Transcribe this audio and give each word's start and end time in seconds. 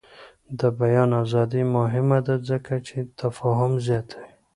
د 0.59 0.61
بیان 0.79 1.09
ازادي 1.23 1.63
مهمه 1.75 2.19
ده 2.27 2.35
ځکه 2.49 2.73
چې 2.87 2.97
تفاهم 3.21 3.73
زیاتوي. 3.87 4.31